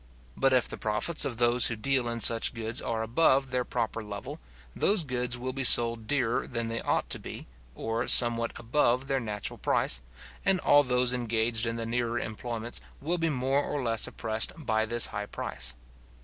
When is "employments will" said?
12.17-13.19